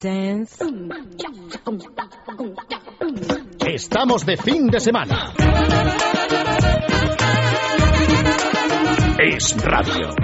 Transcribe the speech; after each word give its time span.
Dance. 0.00 0.64
Estamos 3.66 4.24
de 4.24 4.36
fin 4.36 4.68
de 4.68 4.78
semana. 4.78 5.32
Es 9.18 9.56
radio. 9.60 10.14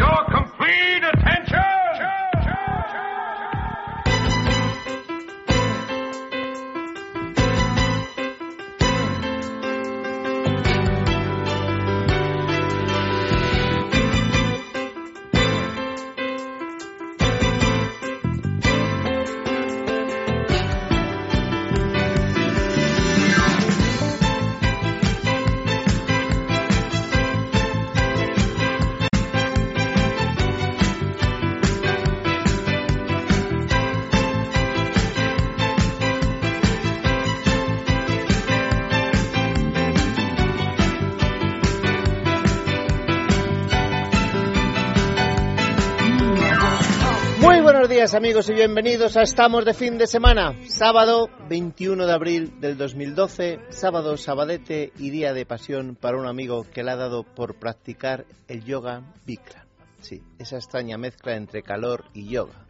Amigos 48.14 48.48
y 48.48 48.54
bienvenidos 48.54 49.16
a 49.16 49.22
Estamos 49.22 49.64
de 49.64 49.74
fin 49.74 49.98
de 49.98 50.06
semana, 50.06 50.54
sábado 50.68 51.28
21 51.48 52.06
de 52.06 52.12
abril 52.12 52.60
del 52.60 52.76
2012, 52.76 53.58
sábado 53.70 54.16
sabadete 54.16 54.92
y 54.98 55.10
día 55.10 55.32
de 55.32 55.44
pasión 55.44 55.96
para 55.96 56.16
un 56.16 56.26
amigo 56.26 56.62
que 56.62 56.84
le 56.84 56.92
ha 56.92 56.96
dado 56.96 57.24
por 57.24 57.58
practicar 57.58 58.24
el 58.46 58.62
yoga 58.64 59.02
Bikram. 59.26 59.66
Sí, 60.00 60.22
esa 60.38 60.56
extraña 60.56 60.96
mezcla 60.96 61.34
entre 61.34 61.62
calor 61.62 62.04
y 62.14 62.28
yoga. 62.28 62.66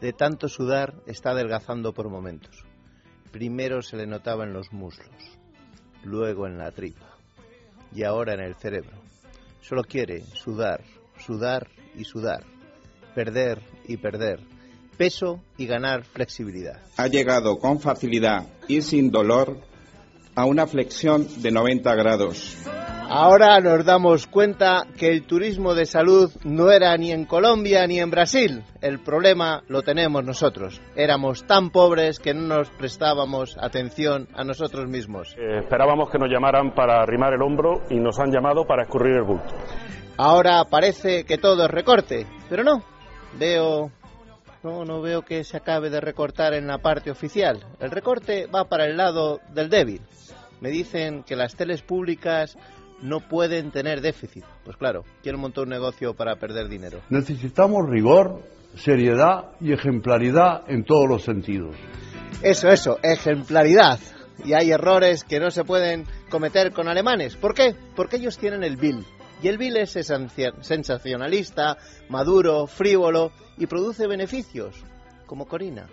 De 0.00 0.14
tanto 0.14 0.48
sudar 0.48 0.94
está 1.06 1.32
adelgazando 1.32 1.92
por 1.92 2.08
momentos. 2.08 2.64
Primero 3.30 3.82
se 3.82 3.98
le 3.98 4.06
notaba 4.06 4.44
en 4.44 4.54
los 4.54 4.72
muslos, 4.72 5.38
luego 6.02 6.46
en 6.46 6.56
la 6.56 6.70
tripa 6.70 7.18
y 7.94 8.04
ahora 8.04 8.32
en 8.34 8.40
el 8.40 8.54
cerebro. 8.54 9.02
Solo 9.60 9.82
quiere 9.82 10.22
sudar, 10.22 10.82
sudar 11.18 11.68
y 11.94 12.04
sudar 12.04 12.44
perder 13.14 13.60
y 13.86 13.96
perder, 13.96 14.40
peso 14.96 15.40
y 15.56 15.66
ganar 15.66 16.04
flexibilidad. 16.04 16.80
ha 16.96 17.06
llegado 17.06 17.58
con 17.58 17.80
facilidad 17.80 18.46
y 18.68 18.82
sin 18.82 19.10
dolor 19.10 19.58
a 20.34 20.44
una 20.46 20.66
flexión 20.66 21.26
de 21.42 21.50
90 21.50 21.94
grados. 21.94 22.56
Ahora 23.14 23.60
nos 23.60 23.84
damos 23.84 24.26
cuenta 24.26 24.86
que 24.96 25.08
el 25.08 25.24
turismo 25.26 25.74
de 25.74 25.84
salud 25.84 26.32
no 26.44 26.70
era 26.70 26.96
ni 26.96 27.12
en 27.12 27.26
Colombia 27.26 27.86
ni 27.86 28.00
en 28.00 28.10
Brasil. 28.10 28.64
El 28.80 29.00
problema 29.00 29.62
lo 29.68 29.82
tenemos 29.82 30.24
nosotros. 30.24 30.80
Éramos 30.96 31.46
tan 31.46 31.68
pobres 31.68 32.18
que 32.18 32.32
no 32.32 32.56
nos 32.56 32.70
prestábamos 32.70 33.58
atención 33.60 34.28
a 34.34 34.44
nosotros 34.44 34.88
mismos. 34.88 35.36
Eh, 35.36 35.58
esperábamos 35.62 36.08
que 36.10 36.18
nos 36.18 36.30
llamaran 36.30 36.74
para 36.74 37.02
arrimar 37.02 37.34
el 37.34 37.42
hombro 37.42 37.82
y 37.90 37.96
nos 37.96 38.18
han 38.18 38.32
llamado 38.32 38.64
para 38.64 38.84
escurrir 38.84 39.16
el 39.16 39.24
bulto. 39.24 39.52
Ahora 40.16 40.64
parece 40.64 41.24
que 41.24 41.36
todo 41.36 41.66
es 41.66 41.70
recorte, 41.70 42.26
pero 42.48 42.64
no. 42.64 42.82
Veo 43.38 43.90
no 44.62 44.84
no 44.84 45.00
veo 45.00 45.22
que 45.22 45.44
se 45.44 45.56
acabe 45.56 45.90
de 45.90 46.00
recortar 46.00 46.54
en 46.54 46.66
la 46.66 46.78
parte 46.78 47.10
oficial. 47.10 47.64
El 47.80 47.90
recorte 47.90 48.46
va 48.46 48.64
para 48.64 48.86
el 48.86 48.96
lado 48.96 49.40
del 49.52 49.68
débil. 49.68 50.02
Me 50.60 50.70
dicen 50.70 51.24
que 51.24 51.36
las 51.36 51.56
teles 51.56 51.82
públicas 51.82 52.56
no 53.02 53.20
pueden 53.20 53.72
tener 53.72 54.00
déficit. 54.00 54.44
Pues 54.64 54.76
claro, 54.76 55.04
¿quién 55.22 55.38
montó 55.38 55.62
un 55.62 55.70
negocio 55.70 56.14
para 56.14 56.36
perder 56.36 56.68
dinero? 56.68 57.00
Necesitamos 57.10 57.88
rigor, 57.88 58.42
seriedad 58.76 59.50
y 59.60 59.72
ejemplaridad 59.72 60.62
en 60.68 60.84
todos 60.84 61.08
los 61.08 61.22
sentidos. 61.22 61.74
Eso, 62.42 62.68
eso, 62.68 62.98
ejemplaridad. 63.02 63.98
Y 64.44 64.54
hay 64.54 64.70
errores 64.70 65.24
que 65.24 65.40
no 65.40 65.50
se 65.50 65.64
pueden 65.64 66.06
cometer 66.30 66.72
con 66.72 66.88
alemanes. 66.88 67.36
¿Por 67.36 67.54
qué? 67.54 67.74
Porque 67.94 68.16
ellos 68.16 68.38
tienen 68.38 68.64
el 68.64 68.76
bill. 68.76 69.04
Y 69.42 69.48
el 69.48 69.58
bill 69.58 69.76
es 69.76 69.90
sensacionalista, 69.90 71.76
maduro, 72.08 72.68
frívolo 72.68 73.32
y 73.58 73.66
produce 73.66 74.06
beneficios, 74.06 74.84
como 75.26 75.46
Corina. 75.46 75.88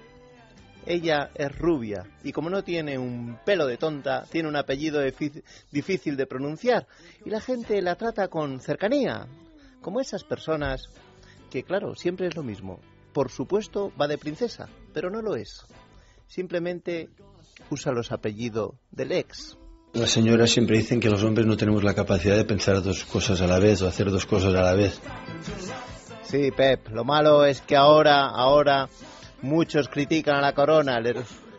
Ella 0.86 1.32
es 1.34 1.58
rubia 1.58 2.06
y 2.24 2.32
como 2.32 2.50
no 2.50 2.64
tiene 2.64 2.98
un 2.98 3.40
pelo 3.46 3.66
de 3.66 3.78
tonta, 3.78 4.24
tiene 4.32 4.48
un 4.48 4.56
apellido 4.56 5.02
difícil 5.72 6.16
de 6.16 6.28
pronunciar 6.28 6.88
y 7.26 7.32
la 7.32 7.42
gente 7.42 7.82
la 7.82 7.96
trata 7.96 8.28
con 8.28 8.60
cercanía, 8.60 9.28
como 9.82 10.00
esas 10.00 10.24
personas 10.24 10.84
que, 11.50 11.64
claro, 11.64 11.96
siempre 11.96 12.28
es 12.28 12.36
lo 12.36 12.44
mismo. 12.44 12.80
Por 13.14 13.30
supuesto, 13.30 13.92
va 14.00 14.08
de 14.08 14.18
princesa, 14.18 14.70
pero 14.94 15.10
no 15.10 15.22
lo 15.22 15.36
es. 15.36 15.66
Simplemente 16.28 17.10
usa 17.72 17.92
los 17.92 18.12
apellidos 18.12 18.76
del 18.92 19.12
ex. 19.12 19.59
Las 19.94 20.12
señoras 20.12 20.52
siempre 20.52 20.78
dicen 20.78 21.00
que 21.00 21.10
los 21.10 21.24
hombres 21.24 21.48
no 21.48 21.58
tenemos 21.58 21.84
la 21.84 21.96
capacidad 21.96 22.36
de 22.36 22.46
pensar 22.46 22.82
dos 22.84 23.06
cosas 23.06 23.42
a 23.42 23.48
la 23.48 23.60
vez 23.60 23.82
o 23.82 23.88
hacer 23.88 24.12
dos 24.12 24.26
cosas 24.26 24.54
a 24.54 24.62
la 24.62 24.74
vez. 24.74 25.02
Sí, 26.24 26.52
Pep, 26.52 26.90
lo 26.90 27.04
malo 27.04 27.44
es 27.44 27.62
que 27.62 27.76
ahora, 27.76 28.28
ahora 28.28 28.88
muchos 29.42 29.90
critican 29.90 30.36
a 30.36 30.42
la 30.42 30.54
corona. 30.54 31.00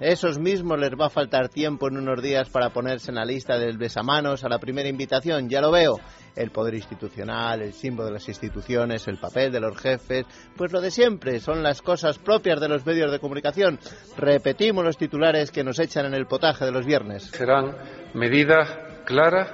Esos 0.00 0.38
mismos 0.38 0.78
les 0.78 0.92
va 0.92 1.06
a 1.06 1.10
faltar 1.10 1.50
tiempo 1.50 1.86
en 1.88 1.98
unos 1.98 2.22
días 2.22 2.48
para 2.48 2.70
ponerse 2.70 3.10
en 3.10 3.16
la 3.16 3.24
lista 3.26 3.58
del 3.58 3.76
besamanos 3.76 4.42
a 4.44 4.48
la 4.48 4.58
primera 4.58 4.88
invitación, 4.88 5.48
ya 5.50 5.60
lo 5.60 5.70
veo. 5.70 6.00
El 6.34 6.50
poder 6.50 6.74
institucional, 6.74 7.60
el 7.60 7.74
símbolo 7.74 8.06
de 8.06 8.14
las 8.14 8.26
instituciones, 8.26 9.06
el 9.08 9.18
papel 9.18 9.52
de 9.52 9.60
los 9.60 9.76
jefes, 9.76 10.24
pues 10.56 10.72
lo 10.72 10.80
de 10.80 10.90
siempre, 10.90 11.38
son 11.38 11.62
las 11.62 11.82
cosas 11.82 12.18
propias 12.18 12.60
de 12.60 12.68
los 12.68 12.86
medios 12.86 13.12
de 13.12 13.18
comunicación. 13.18 13.78
Repetimos 14.16 14.84
los 14.84 14.96
titulares 14.96 15.50
que 15.50 15.64
nos 15.64 15.78
echan 15.78 16.06
en 16.06 16.14
el 16.14 16.26
potaje 16.26 16.64
de 16.64 16.72
los 16.72 16.86
viernes. 16.86 17.24
serán 17.24 17.76
medidas 18.14 18.70
claras 19.04 19.50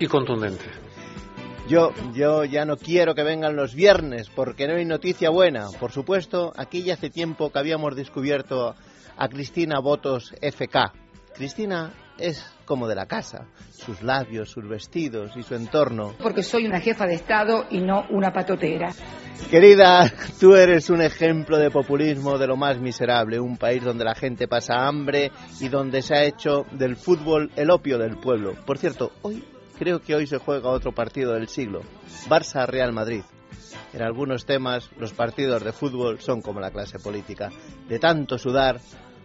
y 0.00 0.06
contundentes. 0.06 0.72
Yo, 1.68 1.92
yo 2.14 2.44
ya 2.44 2.64
no 2.64 2.78
quiero 2.78 3.14
que 3.14 3.22
vengan 3.22 3.54
los 3.54 3.74
viernes 3.74 4.30
porque 4.30 4.66
no 4.66 4.74
hay 4.74 4.86
noticia 4.86 5.28
buena. 5.28 5.66
Por 5.78 5.92
supuesto, 5.92 6.52
aquí 6.56 6.82
ya 6.82 6.94
hace 6.94 7.10
tiempo 7.10 7.52
que 7.52 7.58
habíamos 7.58 7.94
descubierto 7.94 8.74
a 9.18 9.28
Cristina 9.28 9.80
Botos 9.80 10.32
FK. 10.40 10.92
Cristina 11.34 11.92
es 12.18 12.44
como 12.64 12.88
de 12.88 12.94
la 12.94 13.06
casa, 13.06 13.46
sus 13.70 14.02
labios, 14.02 14.50
sus 14.50 14.68
vestidos 14.68 15.32
y 15.36 15.42
su 15.42 15.54
entorno. 15.54 16.14
porque 16.20 16.42
soy 16.42 16.66
una 16.66 16.80
jefa 16.80 17.06
de 17.06 17.14
Estado 17.14 17.66
y 17.70 17.80
no 17.80 18.06
una 18.10 18.32
patotera. 18.32 18.92
Querida, 19.50 20.12
tú 20.40 20.54
eres 20.54 20.90
un 20.90 21.00
ejemplo 21.00 21.58
de 21.58 21.70
populismo 21.70 22.38
de 22.38 22.46
lo 22.46 22.56
más 22.56 22.78
miserable, 22.78 23.40
un 23.40 23.56
país 23.56 23.82
donde 23.82 24.04
la 24.04 24.14
gente 24.14 24.48
pasa 24.48 24.86
hambre 24.86 25.30
y 25.60 25.68
donde 25.68 26.02
se 26.02 26.14
ha 26.14 26.24
hecho 26.24 26.66
del 26.72 26.96
fútbol 26.96 27.50
el 27.56 27.70
opio 27.70 27.98
del 27.98 28.16
pueblo. 28.18 28.54
Por 28.66 28.78
cierto, 28.78 29.12
hoy 29.22 29.44
creo 29.78 30.00
que 30.00 30.14
hoy 30.14 30.26
se 30.26 30.38
juega 30.38 30.70
otro 30.70 30.92
partido 30.92 31.34
del 31.34 31.48
siglo, 31.48 31.82
Barça-Real 32.28 32.92
Madrid. 32.92 33.22
En 33.92 34.02
algunos 34.02 34.44
temas 34.44 34.90
los 34.98 35.12
partidos 35.12 35.64
de 35.64 35.72
fútbol 35.72 36.20
son 36.20 36.42
como 36.42 36.60
la 36.60 36.70
clase 36.70 36.98
política. 36.98 37.50
De 37.88 37.98
tanto 37.98 38.36
sudar 38.36 38.80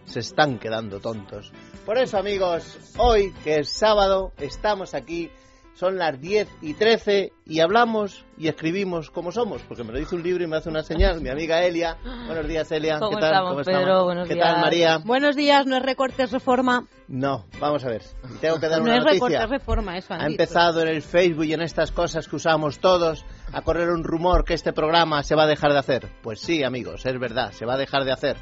se 0.05 0.19
están 0.19 0.59
quedando 0.59 0.99
tontos. 0.99 1.51
Por 1.85 1.97
eso 1.97 2.17
amigos, 2.17 2.77
hoy 2.97 3.33
que 3.43 3.59
es 3.59 3.69
sábado, 3.69 4.31
estamos 4.37 4.93
aquí 4.93 5.29
son 5.75 5.97
las 5.97 6.21
10 6.21 6.47
y 6.61 6.75
13 6.75 7.33
y 7.47 7.59
hablamos 7.59 8.23
y 8.37 8.47
escribimos 8.47 9.09
como 9.09 9.31
somos, 9.31 9.63
porque 9.63 9.83
me 9.83 9.91
lo 9.91 9.97
dice 9.97 10.13
un 10.15 10.21
libro 10.21 10.43
y 10.43 10.47
me 10.47 10.57
hace 10.57 10.69
una 10.69 10.83
señal. 10.83 11.19
Mi 11.19 11.29
amiga 11.29 11.63
Elia. 11.63 11.97
Buenos 12.27 12.47
días, 12.47 12.71
Elia. 12.71 12.99
¿Cómo 12.99 13.09
¿Qué 13.09 13.21
tal? 13.21 13.31
estamos, 13.31 13.49
¿Cómo 13.49 13.63
Pedro? 13.63 13.79
estamos? 13.79 14.03
Buenos 14.05 14.27
¿Qué 14.27 14.33
días. 14.35 14.47
tal, 14.47 14.61
María? 14.61 14.97
Buenos 14.99 15.35
días, 15.35 15.65
no 15.65 15.75
es 15.77 15.81
recortes 15.83 16.31
reforma. 16.31 16.85
No, 17.07 17.45
vamos 17.59 17.83
a 17.85 17.89
ver. 17.89 18.03
Tengo 18.39 18.59
que 18.59 18.69
dar 18.69 18.79
no 18.79 18.85
una 18.85 18.97
es 18.97 19.03
noticia. 19.03 19.27
recortes 19.27 19.49
reforma, 19.49 19.97
eso 19.97 20.13
han 20.13 20.21
Ha 20.21 20.25
dicho. 20.27 20.31
empezado 20.43 20.81
en 20.83 20.87
el 20.89 21.01
Facebook 21.01 21.45
y 21.45 21.53
en 21.53 21.61
estas 21.63 21.91
cosas 21.91 22.27
que 22.27 22.35
usamos 22.35 22.77
todos 22.77 23.25
a 23.51 23.61
correr 23.63 23.89
un 23.89 24.03
rumor 24.03 24.45
que 24.45 24.53
este 24.53 24.73
programa 24.73 25.23
se 25.23 25.33
va 25.35 25.43
a 25.43 25.47
dejar 25.47 25.71
de 25.73 25.79
hacer. 25.79 26.07
Pues 26.21 26.39
sí, 26.39 26.63
amigos, 26.63 27.03
es 27.07 27.19
verdad, 27.19 27.51
se 27.51 27.65
va 27.65 27.73
a 27.73 27.77
dejar 27.77 28.03
de 28.05 28.11
hacer. 28.11 28.37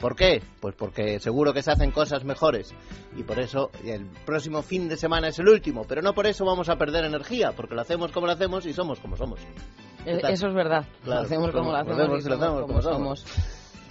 ¿Por 0.00 0.14
qué? 0.14 0.42
Pues 0.60 0.74
porque 0.74 1.18
seguro 1.20 1.52
que 1.52 1.62
se 1.62 1.70
hacen 1.70 1.90
cosas 1.90 2.24
mejores. 2.24 2.74
Y 3.16 3.22
por 3.22 3.38
eso 3.38 3.70
el 3.84 4.06
próximo 4.24 4.62
fin 4.62 4.88
de 4.88 4.96
semana 4.96 5.28
es 5.28 5.38
el 5.38 5.48
último. 5.48 5.84
Pero 5.88 6.02
no 6.02 6.12
por 6.14 6.26
eso 6.26 6.44
vamos 6.44 6.68
a 6.68 6.76
perder 6.76 7.04
energía, 7.04 7.52
porque 7.52 7.74
lo 7.74 7.80
hacemos 7.80 8.12
como 8.12 8.26
lo 8.26 8.32
hacemos 8.32 8.66
y 8.66 8.72
somos 8.72 9.00
como 9.00 9.16
somos. 9.16 9.40
Tal? 10.04 10.32
Eso 10.32 10.48
es 10.48 10.54
verdad. 10.54 10.84
Claro, 11.02 11.20
lo 11.20 11.26
hacemos 11.26 11.50
como 11.50 11.70
lo 11.72 11.76
hacemos. 11.78 12.00
hacemos 12.00 12.22
y 12.22 12.26
y 12.26 12.28
lo 12.30 12.36
hacemos 12.36 12.62
como 12.62 12.82
somos. 12.82 13.24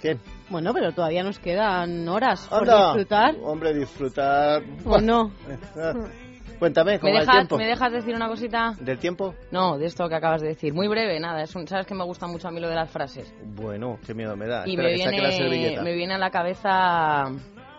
¿Qué? 0.00 0.18
Bueno, 0.48 0.72
pero 0.72 0.92
todavía 0.92 1.22
nos 1.22 1.38
quedan 1.38 2.08
horas 2.08 2.46
por 2.48 2.60
Anda. 2.60 2.86
disfrutar. 2.86 3.34
Hombre, 3.42 3.74
disfrutar. 3.74 4.62
¿O 4.84 4.98
no? 5.00 5.32
Cuéntame, 6.58 6.98
¿cómo 6.98 7.12
¿Me 7.12 7.20
dejas, 7.20 7.34
tiempo? 7.34 7.58
¿Me 7.58 7.66
dejas 7.66 7.92
decir 7.92 8.14
una 8.14 8.28
cosita? 8.28 8.72
¿Del 8.80 8.98
tiempo? 8.98 9.34
No, 9.50 9.76
de 9.78 9.86
esto 9.86 10.08
que 10.08 10.14
acabas 10.14 10.40
de 10.40 10.48
decir. 10.48 10.72
Muy 10.72 10.88
breve, 10.88 11.20
nada. 11.20 11.42
Es 11.42 11.54
un, 11.54 11.66
Sabes 11.68 11.86
que 11.86 11.94
me 11.94 12.04
gusta 12.04 12.26
mucho 12.26 12.48
a 12.48 12.50
mí 12.50 12.60
lo 12.60 12.68
de 12.68 12.74
las 12.74 12.90
frases. 12.90 13.32
Bueno, 13.54 13.98
qué 14.06 14.14
miedo 14.14 14.36
me 14.36 14.46
da. 14.46 14.62
Y 14.66 14.70
Espera, 14.70 14.88
me 14.88 14.94
que 14.96 15.04
saque 15.04 15.16
la 15.22 15.28
viene, 15.28 15.36
servilleta. 15.44 15.82
me 15.82 15.92
viene 15.94 16.14
a 16.14 16.18
la 16.18 16.30
cabeza 16.30 17.24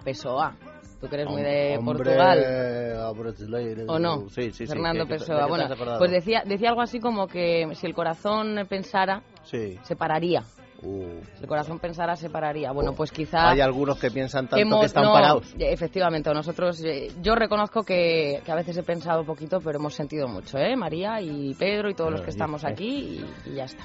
Pessoa. 0.04 0.56
Tú 1.00 1.08
que 1.08 1.16
eres 1.16 1.28
muy 1.28 1.44
de 1.44 1.78
Hombre, 1.78 1.96
Portugal. 2.06 2.40
¿O 3.88 4.00
no? 4.00 4.30
Sí, 4.30 4.46
sí, 4.52 4.52
sí. 4.52 4.68
Fernando 4.68 5.06
¿qué- 5.06 5.14
qué- 5.14 5.19
Pessoa. 5.19 5.46
Bueno, 5.48 5.66
pues 6.00 6.12
decía, 6.12 6.44
decía 6.46 6.69
algo 6.69 6.81
así 6.81 7.00
como 7.00 7.28
que 7.28 7.68
si 7.75 7.86
el 7.86 7.94
corazón 7.94 8.66
pensara, 8.69 9.22
se 9.44 9.96
pararía. 9.96 10.44
Uh. 10.84 11.22
El 11.42 11.48
corazón 11.48 11.80
pensara, 11.80 12.16
se 12.16 12.30
pararía. 12.30 12.72
Bueno, 12.72 12.94
pues 12.94 13.12
quizá... 13.12 13.50
Hay 13.50 13.62
algunos 13.62 13.98
que 14.00 14.12
piensan 14.12 14.48
tanto 14.48 14.58
hemos- 14.62 14.80
que 14.82 14.86
están 14.86 15.04
no, 15.06 15.14
parados. 15.14 15.52
eh, 15.58 15.72
Efectivamente, 15.74 16.32
nosotros, 16.34 16.84
eh, 16.84 17.12
yo 17.22 17.34
reconozco 17.36 17.84
que, 17.84 18.42
que 18.46 18.52
a 18.52 18.56
veces 18.56 18.78
he 18.78 18.84
pensado 18.84 19.26
poquito, 19.26 19.60
pero 19.60 19.80
hemos 19.80 19.96
sentido 19.96 20.28
mucho, 20.28 20.58
¿eh? 20.60 20.76
María 20.76 21.20
y 21.22 21.54
Pedro 21.56 21.90
y 21.90 21.96
todos 21.96 22.12
los 22.12 22.22
que 22.22 22.30
estamos 22.30 22.64
eh. 22.64 22.68
aquí 22.68 23.24
y, 23.46 23.50
y 23.52 23.56
ya 23.56 23.64
está. 23.66 23.84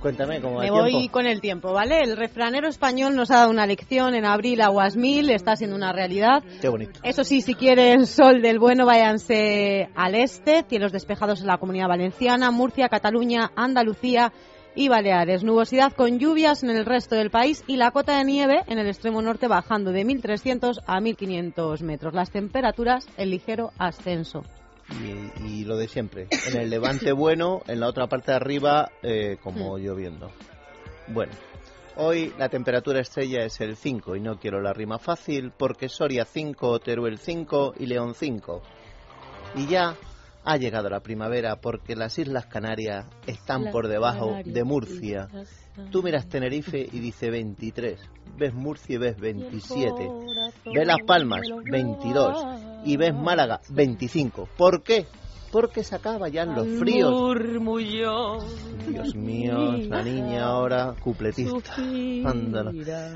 Cuéntame, 0.00 0.40
¿cómo 0.40 0.54
va 0.54 0.60
Me 0.60 0.66
el 0.68 0.72
voy 0.72 0.90
tiempo? 0.92 1.12
con 1.12 1.26
el 1.26 1.40
tiempo, 1.40 1.72
¿vale? 1.72 2.00
El 2.02 2.16
refranero 2.16 2.68
español 2.68 3.16
nos 3.16 3.32
ha 3.32 3.38
dado 3.38 3.50
una 3.50 3.66
lección 3.66 4.14
en 4.14 4.24
abril, 4.26 4.60
aguas 4.60 4.96
mil, 4.96 5.28
está 5.30 5.56
siendo 5.56 5.74
una 5.74 5.92
realidad. 5.92 6.44
Qué 6.60 6.68
bonito. 6.68 7.00
Eso 7.02 7.24
sí, 7.24 7.40
si 7.40 7.56
quieren 7.56 8.06
sol 8.06 8.40
del 8.40 8.60
bueno, 8.60 8.86
váyanse 8.86 9.88
al 9.96 10.14
este, 10.14 10.62
cielos 10.68 10.92
despejados 10.92 11.40
en 11.40 11.48
la 11.48 11.58
comunidad 11.58 11.88
valenciana, 11.88 12.52
Murcia, 12.52 12.88
Cataluña, 12.88 13.50
Andalucía 13.56 14.32
y 14.78 14.88
Baleares. 14.88 15.42
Nubosidad 15.42 15.92
con 15.92 16.20
lluvias 16.20 16.62
en 16.62 16.70
el 16.70 16.86
resto 16.86 17.16
del 17.16 17.30
país 17.30 17.64
y 17.66 17.76
la 17.76 17.90
cota 17.90 18.16
de 18.16 18.24
nieve 18.24 18.62
en 18.68 18.78
el 18.78 18.86
extremo 18.86 19.20
norte 19.20 19.48
bajando 19.48 19.90
de 19.90 20.06
1.300 20.06 20.84
a 20.86 21.00
1.500 21.00 21.82
metros. 21.82 22.14
Las 22.14 22.30
temperaturas 22.30 23.04
en 23.16 23.30
ligero 23.30 23.72
ascenso. 23.76 24.44
Y, 24.88 25.42
y 25.44 25.64
lo 25.64 25.76
de 25.76 25.88
siempre. 25.88 26.28
En 26.46 26.60
el 26.60 26.70
levante 26.70 27.10
bueno, 27.10 27.60
en 27.66 27.80
la 27.80 27.88
otra 27.88 28.06
parte 28.06 28.30
de 28.30 28.36
arriba, 28.36 28.92
eh, 29.02 29.36
como 29.42 29.78
lloviendo. 29.78 30.30
Bueno, 31.08 31.32
hoy 31.96 32.32
la 32.38 32.48
temperatura 32.48 33.00
estrella 33.00 33.44
es 33.44 33.60
el 33.60 33.76
5 33.76 34.14
y 34.14 34.20
no 34.20 34.38
quiero 34.38 34.60
la 34.60 34.72
rima 34.72 35.00
fácil 35.00 35.50
porque 35.58 35.88
Soria 35.88 36.24
5, 36.24 36.78
Teruel 36.78 37.18
5 37.18 37.74
y 37.80 37.86
León 37.86 38.14
5. 38.14 38.62
Y 39.56 39.66
ya 39.66 39.96
ha 40.48 40.56
llegado 40.56 40.88
la 40.88 41.00
primavera 41.00 41.56
porque 41.56 41.94
las 41.94 42.18
Islas 42.18 42.46
Canarias 42.46 43.04
están 43.26 43.64
Las 43.64 43.72
por 43.72 43.86
debajo 43.86 44.28
Canarias, 44.28 44.54
de 44.54 44.64
Murcia. 44.64 45.28
Tú 45.90 46.02
miras 46.02 46.26
Tenerife 46.26 46.88
y 46.90 47.00
dice 47.00 47.28
23, 47.28 48.00
ves 48.38 48.54
Murcia 48.54 48.94
y 48.94 48.98
ves 48.98 49.20
27, 49.20 50.08
ves 50.74 50.86
Las 50.86 51.02
Palmas 51.06 51.42
22 51.70 52.60
y 52.86 52.96
ves 52.96 53.14
Málaga 53.14 53.60
25. 53.68 54.48
¿Por 54.56 54.82
qué? 54.82 55.06
Porque 55.52 55.84
se 55.84 55.96
acaban 55.96 56.32
ya 56.32 56.46
los 56.46 56.66
fríos. 56.78 57.12
Murmullo. 57.12 58.38
Dios 58.88 59.14
mío, 59.14 59.72
la 59.86 60.02
niña 60.02 60.46
ahora, 60.46 60.94
cupletista. 60.98 61.74
Ándala. 61.76 62.72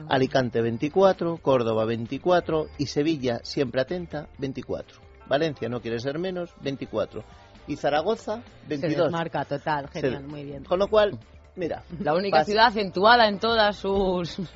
Alicante 0.08 0.60
24, 0.60 1.38
Córdoba 1.38 1.86
24 1.86 2.66
y 2.76 2.86
Sevilla, 2.86 3.40
siempre 3.42 3.80
atenta, 3.80 4.28
24. 4.38 5.11
Valencia, 5.32 5.68
no 5.68 5.80
quiere 5.80 5.98
ser 5.98 6.18
menos, 6.18 6.50
24. 6.60 7.24
Y 7.66 7.76
Zaragoza, 7.76 8.36
Se 8.36 8.68
22. 8.68 9.04
desmarca 9.04 9.44
total, 9.44 9.88
genial, 9.88 10.20
Se- 10.22 10.26
muy 10.28 10.44
bien. 10.44 10.64
Con 10.64 10.78
lo 10.78 10.88
cual, 10.88 11.18
mira. 11.56 11.82
La 12.00 12.14
única 12.14 12.38
pasa- 12.38 12.46
ciudad 12.46 12.66
acentuada 12.66 13.26
en 13.28 13.38
todas 13.38 13.76
sus... 13.76 14.38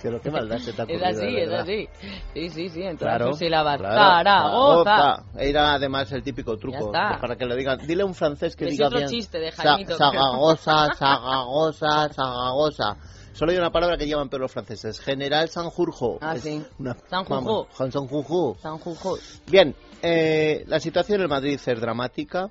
Que 0.00 0.12
lo 0.12 0.20
que 0.20 0.30
maldad 0.30 0.58
se 0.58 0.72
te 0.72 0.82
ha 0.82 0.84
Es 0.84 0.90
ocurrido, 1.02 1.08
así, 1.08 1.34
de 1.34 1.42
es 1.42 1.52
así. 1.52 1.88
Sí, 2.32 2.50
sí, 2.50 2.68
sí, 2.68 2.82
en 2.82 2.96
todas 2.96 3.16
Claro, 3.16 3.30
sus 3.32 3.38
sílabas. 3.40 3.78
claro, 3.78 3.96
Zaragoza. 3.98 5.24
Era 5.36 5.72
además 5.74 6.12
el 6.12 6.22
típico 6.22 6.56
truco 6.56 6.92
pues 6.92 7.20
para 7.20 7.34
que 7.34 7.44
le 7.44 7.56
digan. 7.56 7.78
Dile 7.84 8.02
a 8.02 8.06
un 8.06 8.14
francés 8.14 8.54
que 8.54 8.66
Ese 8.66 8.72
diga 8.74 8.86
otro 8.86 8.98
bien. 9.00 9.10
chiste 9.10 9.40
de 9.40 9.50
Jaimito. 9.50 9.96
Zaragoza, 9.96 10.94
Zaragoza, 10.94 12.08
Zaragoza. 12.10 12.96
Solo 13.38 13.52
hay 13.52 13.58
una 13.58 13.70
palabra 13.70 13.96
que 13.96 14.08
llaman 14.08 14.28
peor 14.28 14.42
los 14.42 14.50
franceses. 14.52 14.98
General 14.98 15.48
Sanjurjo. 15.48 16.18
Ah, 16.20 16.34
Es 16.34 16.42
sí. 16.42 16.60
Una, 16.80 16.96
Sanjurjo. 17.08 17.34
vamos, 17.34 18.58
Sanjurjo. 18.60 19.16
Bien, 19.46 19.76
eh, 20.02 20.64
la 20.66 20.80
situación 20.80 21.20
en 21.22 21.28
Madrid 21.28 21.54
es 21.64 21.80
dramática. 21.80 22.50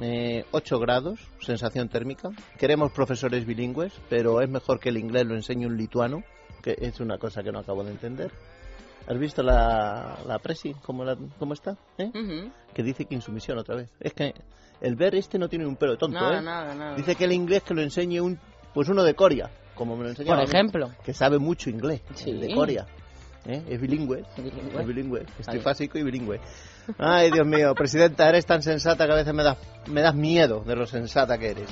Eh, 0.00 0.44
8 0.50 0.80
grados, 0.80 1.20
sensación 1.40 1.88
térmica. 1.88 2.30
Queremos 2.58 2.90
profesores 2.90 3.46
bilingües, 3.46 3.92
pero 4.10 4.40
es 4.40 4.48
mejor 4.48 4.80
que 4.80 4.88
el 4.88 4.96
inglés 4.98 5.24
lo 5.24 5.36
enseñe 5.36 5.66
un 5.66 5.76
lituano, 5.76 6.24
que 6.62 6.76
es 6.80 6.98
una 6.98 7.16
cosa 7.16 7.44
que 7.44 7.52
no 7.52 7.60
acabo 7.60 7.84
de 7.84 7.92
entender. 7.92 8.32
¿Has 9.06 9.16
visto 9.18 9.40
la, 9.44 10.18
la 10.26 10.40
presi? 10.40 10.74
¿Cómo, 10.84 11.04
la- 11.04 11.16
cómo 11.38 11.52
está? 11.54 11.76
¿Eh? 11.96 12.10
Que 12.74 12.82
dice 12.82 13.04
que 13.04 13.14
insumisión 13.14 13.56
otra 13.58 13.76
vez. 13.76 13.88
Es 14.00 14.14
que 14.14 14.34
el 14.80 14.96
ver 14.96 15.14
este 15.14 15.38
no 15.38 15.48
tiene 15.48 15.64
un 15.64 15.76
pelo 15.76 15.96
tonto, 15.96 16.18
Nada, 16.18 16.38
¿eh? 16.40 16.42
nada, 16.42 16.74
nada. 16.74 16.96
Dice 16.96 17.14
que 17.14 17.24
el 17.26 17.32
inglés 17.32 17.62
que 17.62 17.74
lo 17.74 17.82
enseñe 17.82 18.18
un, 18.20 18.36
pues 18.72 18.88
uno 18.88 19.04
de 19.04 19.14
Coria, 19.14 19.48
como 19.74 19.96
me 19.96 20.04
lo 20.04 20.10
enseñaba. 20.10 20.40
Por 20.40 20.48
ejemplo. 20.48 20.90
Que 21.04 21.12
sabe 21.14 21.38
mucho 21.38 21.70
inglés, 21.70 22.00
Sí. 22.14 22.32
de 22.32 22.54
Coria. 22.54 22.86
¿Eh? 23.46 23.62
Es 23.68 23.80
bilingüe. 23.80 24.24
Bilingüe. 24.36 24.80
Es 24.80 24.86
bilingüe. 24.86 25.20
Es 25.38 25.46
Vale. 25.46 25.58
trifásico 25.58 25.98
y 25.98 26.02
bilingüe. 26.02 26.40
Ay, 26.98 27.30
Dios 27.30 27.46
mío, 27.46 27.74
presidenta, 27.74 28.28
eres 28.28 28.46
tan 28.46 28.62
sensata 28.62 29.06
que 29.06 29.12
a 29.12 29.16
veces 29.16 29.34
me 29.34 29.42
das, 29.42 29.58
me 29.86 30.00
das 30.00 30.14
miedo 30.14 30.60
de 30.66 30.76
lo 30.76 30.86
sensata 30.86 31.36
que 31.38 31.50
eres. 31.50 31.68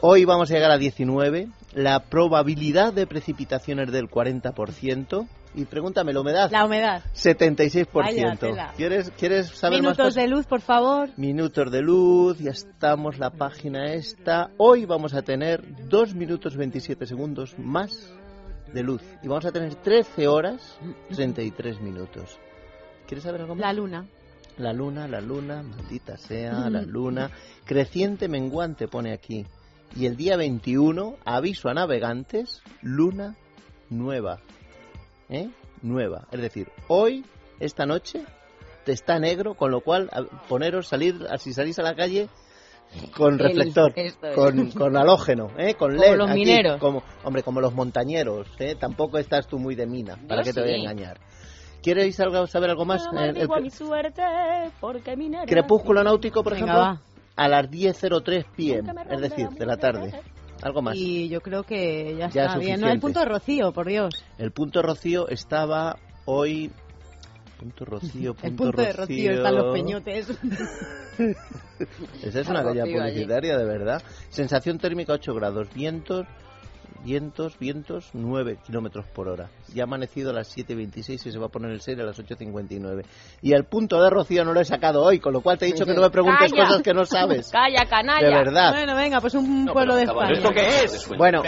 Hoy 0.00 0.24
vamos 0.24 0.50
a 0.50 0.54
llegar 0.54 0.70
a 0.70 0.78
19. 0.78 1.48
La 1.74 2.00
probabilidad 2.00 2.92
de 2.92 3.06
precipitaciones 3.06 3.90
del 3.90 4.10
40%. 4.10 5.26
Y 5.54 5.66
pregúntame, 5.66 6.12
¿la 6.12 6.20
humedad? 6.20 6.50
La 6.50 6.64
humedad. 6.64 7.02
76%. 7.14 7.90
Vaya. 7.92 8.72
¿Quieres, 8.74 9.10
¿Quieres 9.18 9.48
saber 9.48 9.82
más 9.82 9.98
Minutos 9.98 10.14
de 10.14 10.26
luz, 10.26 10.46
por 10.46 10.62
favor. 10.62 11.10
Minutos 11.16 11.70
de 11.70 11.82
luz, 11.82 12.38
ya 12.38 12.52
estamos, 12.52 13.18
la 13.18 13.30
página 13.30 13.92
esta. 13.92 14.50
Hoy 14.56 14.86
vamos 14.86 15.12
a 15.12 15.22
tener 15.22 15.62
2 15.88 16.14
minutos 16.14 16.56
27 16.56 17.06
segundos 17.06 17.58
más 17.58 18.14
de 18.72 18.82
luz. 18.82 19.02
Y 19.22 19.28
vamos 19.28 19.44
a 19.44 19.52
tener 19.52 19.74
13 19.74 20.26
horas 20.26 20.78
33 21.14 21.82
minutos. 21.82 22.38
¿Quieres 23.06 23.24
saber 23.24 23.42
algo 23.42 23.54
más? 23.54 23.60
La 23.60 23.72
luna. 23.74 24.06
La 24.56 24.72
luna, 24.72 25.06
la 25.06 25.20
luna, 25.20 25.62
maldita 25.62 26.16
sea, 26.16 26.70
la 26.70 26.82
luna. 26.86 27.30
Creciente 27.66 28.26
menguante 28.26 28.88
pone 28.88 29.12
aquí. 29.12 29.44
Y 29.94 30.06
el 30.06 30.16
día 30.16 30.38
21, 30.38 31.16
aviso 31.26 31.68
a 31.68 31.74
navegantes, 31.74 32.62
luna 32.80 33.36
nueva. 33.90 34.40
¿Eh? 35.32 35.48
Nueva. 35.82 36.26
Es 36.30 36.40
decir, 36.40 36.68
hoy, 36.88 37.24
esta 37.58 37.86
noche, 37.86 38.24
te 38.84 38.92
está 38.92 39.18
negro, 39.18 39.54
con 39.54 39.70
lo 39.70 39.80
cual 39.80 40.10
poneros, 40.48 40.88
salir, 40.88 41.26
si 41.38 41.52
salís 41.54 41.78
a 41.78 41.82
la 41.82 41.94
calle, 41.94 42.28
con 43.16 43.38
reflector, 43.38 43.92
es. 43.96 44.16
con, 44.34 44.70
con 44.72 44.96
halógeno, 44.96 45.50
¿eh? 45.56 45.74
con 45.74 45.92
Como 45.96 46.02
LED. 46.02 46.16
los 46.18 46.30
aquí, 46.30 46.38
mineros. 46.40 46.78
Como, 46.78 47.02
hombre, 47.24 47.42
como 47.42 47.60
los 47.62 47.72
montañeros, 47.74 48.46
¿eh? 48.58 48.76
Tampoco 48.78 49.16
estás 49.18 49.46
tú 49.46 49.58
muy 49.58 49.74
de 49.74 49.86
mina, 49.86 50.18
¿para 50.28 50.42
Yo 50.42 50.44
qué 50.44 50.52
te 50.52 50.60
voy 50.60 50.72
a 50.72 50.76
engañar? 50.76 51.18
¿Quieres 51.82 52.20
algo, 52.20 52.46
saber 52.46 52.70
algo 52.70 52.84
más? 52.84 53.02
No 53.12 53.18
El- 53.18 53.28
el- 53.28 53.34
maldigo 53.34 53.54
a 53.56 53.60
mi 53.60 53.70
suerte 53.70 54.22
porque 54.80 55.16
minera. 55.16 55.46
Crepúsculo 55.46 56.04
náutico, 56.04 56.44
por 56.44 56.52
Venga, 56.52 56.64
ejemplo, 56.66 56.80
va. 56.82 57.02
a 57.36 57.48
las 57.48 57.70
10.03 57.70 58.44
pm, 58.54 58.92
es 59.10 59.20
decir, 59.20 59.48
de 59.48 59.66
la 59.66 59.76
tarde. 59.78 60.12
Algo 60.62 60.82
más. 60.82 60.94
Y 60.96 61.28
yo 61.28 61.40
creo 61.40 61.62
que 61.64 62.16
ya 62.16 62.28
Ya 62.30 62.44
está 62.44 62.54
es 62.54 62.60
bien. 62.60 62.80
No, 62.80 62.88
el 62.88 63.00
punto 63.00 63.20
de 63.20 63.26
rocío, 63.26 63.72
por 63.72 63.86
Dios. 63.88 64.14
El 64.38 64.52
punto 64.52 64.82
rocío 64.82 65.28
estaba 65.28 65.96
hoy... 66.24 66.70
Punto 67.58 67.84
rocío, 67.84 68.34
punto 68.34 68.46
El 68.48 68.54
punto 68.56 68.82
de 68.82 68.92
rocío 68.92 69.32
están 69.32 69.54
los 69.54 69.72
peñotes. 69.72 70.28
Esa 72.22 72.40
es 72.40 72.48
una 72.48 72.62
Rocío 72.62 72.82
calle 72.82 72.82
allí. 72.82 72.94
publicitaria, 72.94 73.56
de 73.56 73.64
verdad. 73.64 74.02
Sensación 74.30 74.78
térmica 74.78 75.12
8 75.12 75.32
grados, 75.34 75.68
vientos, 75.72 76.26
vientos, 77.04 77.58
vientos 77.58 78.10
9 78.12 78.58
kilómetros 78.64 79.06
por 79.08 79.28
hora. 79.28 79.50
Ya 79.74 79.82
ha 79.82 79.86
amanecido 79.86 80.30
a 80.30 80.32
las 80.32 80.56
7.26 80.56 81.26
y 81.26 81.32
se 81.32 81.38
va 81.38 81.46
a 81.46 81.48
poner 81.48 81.70
el 81.70 81.80
6 81.80 81.98
a 81.98 82.02
las 82.04 82.18
8.59. 82.18 83.04
Y 83.42 83.52
el 83.52 83.64
punto 83.64 84.02
de 84.02 84.10
rocío 84.10 84.44
no 84.44 84.52
lo 84.52 84.60
he 84.60 84.64
sacado 84.64 85.02
hoy, 85.02 85.18
con 85.18 85.32
lo 85.32 85.40
cual 85.40 85.58
te 85.58 85.66
he 85.66 85.72
dicho 85.72 85.84
que 85.84 85.94
no 85.94 86.02
me 86.02 86.10
preguntes 86.10 86.50
Calla. 86.52 86.66
cosas 86.66 86.82
que 86.82 86.94
no 86.94 87.04
sabes. 87.04 87.48
Calla, 87.52 87.84
canalla. 87.86 88.26
De 88.26 88.34
verdad. 88.34 88.72
Bueno, 88.72 88.94
venga, 88.96 89.20
pues 89.20 89.34
un 89.34 89.66
pueblo 89.66 89.96
de 89.96 90.04
España. 90.04 90.32
¿Esto 90.32 90.50
qué 90.50 90.84
es? 90.84 91.08
Bueno, 91.16 91.42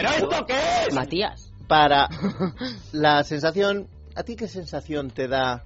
Matías. 0.93 1.51
para 1.69 2.09
la 2.93 3.23
sensación, 3.25 3.89
¿a 4.15 4.23
ti 4.23 4.37
qué 4.37 4.49
sensación 4.49 5.11
te 5.11 5.29
da 5.29 5.65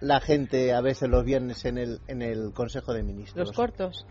la 0.00 0.20
gente 0.20 0.74
a 0.74 0.80
veces 0.80 1.08
los 1.08 1.24
viernes 1.24 1.64
en 1.64 1.78
el, 1.78 2.00
en 2.06 2.22
el 2.22 2.52
Consejo 2.52 2.92
de 2.92 3.02
Ministros? 3.02 3.48
Los 3.48 3.56
cortos. 3.56 4.06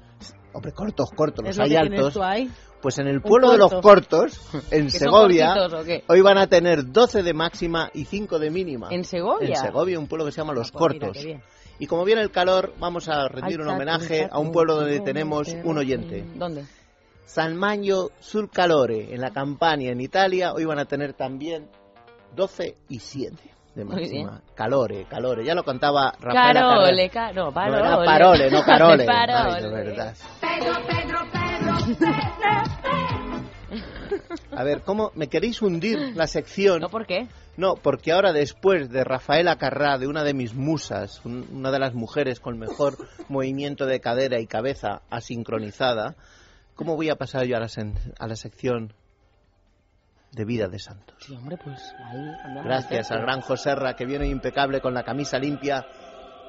Hombre, 0.53 0.71
cortos, 0.71 1.09
cortos, 1.11 1.43
los 1.43 1.49
Es 1.51 1.57
lo 1.57 1.63
hay 1.65 1.75
altos. 1.75 2.13
tú 2.13 2.23
ahí. 2.23 2.49
Pues 2.85 2.99
en 2.99 3.07
el 3.07 3.19
pueblo 3.19 3.49
de 3.51 3.57
los 3.57 3.71
corto. 3.71 3.81
cortos, 4.19 4.39
en 4.71 4.85
¿Que 4.85 4.91
son 4.91 4.99
Segovia, 4.99 5.55
cortitos 5.55 6.03
hoy 6.07 6.21
van 6.21 6.37
a 6.37 6.45
tener 6.45 6.91
12 6.91 7.23
de 7.23 7.33
máxima 7.33 7.89
y 7.95 8.05
5 8.05 8.37
de 8.37 8.51
mínima. 8.51 8.89
¿En 8.91 9.03
Segovia? 9.03 9.47
En 9.49 9.55
Segovia, 9.55 9.97
un 9.97 10.05
pueblo 10.07 10.23
que 10.25 10.31
se 10.31 10.37
llama 10.39 10.53
Los 10.53 10.69
Ah, 10.69 10.77
pues 10.77 10.93
mira, 10.93 11.05
Cortos. 11.07 11.23
bien. 11.25 11.41
Y 11.79 11.87
como 11.87 12.05
viene 12.05 12.21
el 12.21 12.29
calor, 12.29 12.73
vamos 12.79 13.09
a 13.09 13.27
rendir 13.27 13.59
un 13.59 13.69
homenaje 13.69 14.29
a 14.31 14.37
un 14.37 14.51
pueblo 14.51 14.75
donde 14.75 14.99
tenemos 14.99 15.47
un 15.63 15.77
oyente. 15.79 16.23
¿Dónde? 16.35 16.65
San 17.25 17.55
Magno 17.57 18.09
sul 18.19 18.51
Calore, 18.51 19.15
en 19.15 19.19
la 19.19 19.31
campaña 19.31 19.89
en 19.89 19.99
Italia, 19.99 20.53
hoy 20.53 20.65
van 20.65 20.77
a 20.77 20.85
tener 20.85 21.13
también 21.13 21.67
12 22.35 22.75
y 22.87 22.99
7. 22.99 23.35
de 23.73 23.83
máxima. 23.83 24.41
Calore, 24.53 25.05
calore. 25.09 25.43
Ya 25.43 25.55
lo 25.55 25.63
contaba 25.63 26.13
Rafael 26.21 26.53
Carole, 26.55 27.09
ca- 27.09 27.31
no, 27.33 27.45
No, 27.45 27.51
parole. 27.51 27.79
era 27.79 28.05
parole, 28.05 28.51
no 28.51 28.61
carole. 28.63 29.05
Parole. 29.05 29.53
Ay, 29.55 29.63
de 29.63 29.69
verdad. 29.71 30.15
A 34.51 34.63
ver, 34.63 34.81
¿cómo 34.81 35.11
me 35.15 35.27
queréis 35.27 35.61
hundir 35.61 36.15
la 36.15 36.27
sección? 36.27 36.79
¿No 36.81 36.89
por 36.89 37.05
qué? 37.05 37.27
No, 37.57 37.75
porque 37.75 38.11
ahora 38.11 38.33
después 38.33 38.89
de 38.89 39.03
Rafaela 39.03 39.57
Carrá, 39.57 39.97
de 39.97 40.07
una 40.07 40.23
de 40.23 40.33
mis 40.33 40.53
musas, 40.53 41.21
un- 41.25 41.47
una 41.51 41.71
de 41.71 41.79
las 41.79 41.93
mujeres 41.93 42.39
con 42.39 42.57
mejor 42.57 42.97
movimiento 43.29 43.85
de 43.85 43.99
cadera 43.99 44.39
y 44.39 44.47
cabeza 44.47 45.01
asincronizada, 45.09 46.15
¿cómo 46.75 46.95
voy 46.95 47.09
a 47.09 47.15
pasar 47.15 47.45
yo 47.45 47.57
a 47.57 47.59
la, 47.59 47.67
sen- 47.67 47.95
a 48.19 48.27
la 48.27 48.35
sección 48.35 48.93
de 50.31 50.45
vida 50.45 50.67
de 50.67 50.79
santos? 50.79 51.15
Sí, 51.19 51.33
hombre, 51.35 51.57
pues 51.63 51.79
ahí... 52.05 52.61
Gracias 52.63 53.11
al 53.11 53.21
gran 53.21 53.41
Joserra 53.41 53.95
que 53.95 54.05
viene 54.05 54.27
impecable 54.27 54.81
con 54.81 54.93
la 54.93 55.03
camisa 55.03 55.37
limpia 55.39 55.85